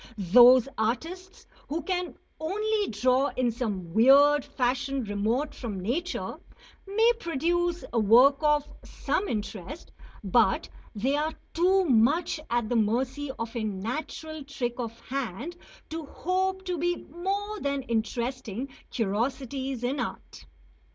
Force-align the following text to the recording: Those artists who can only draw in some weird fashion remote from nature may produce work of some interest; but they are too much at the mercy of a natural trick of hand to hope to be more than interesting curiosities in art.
Those 0.17 0.67
artists 0.79 1.45
who 1.67 1.83
can 1.83 2.17
only 2.39 2.87
draw 2.89 3.27
in 3.37 3.51
some 3.51 3.93
weird 3.93 4.43
fashion 4.43 5.03
remote 5.03 5.53
from 5.53 5.79
nature 5.79 6.39
may 6.87 7.11
produce 7.19 7.85
work 7.93 8.37
of 8.41 8.67
some 8.83 9.27
interest; 9.27 9.91
but 10.23 10.67
they 10.95 11.15
are 11.15 11.33
too 11.53 11.85
much 11.85 12.39
at 12.49 12.67
the 12.67 12.75
mercy 12.75 13.29
of 13.37 13.55
a 13.55 13.63
natural 13.63 14.43
trick 14.43 14.79
of 14.79 14.99
hand 15.01 15.55
to 15.91 16.07
hope 16.07 16.65
to 16.65 16.79
be 16.79 16.95
more 16.95 17.59
than 17.59 17.83
interesting 17.83 18.69
curiosities 18.89 19.83
in 19.83 19.99
art. 19.99 20.47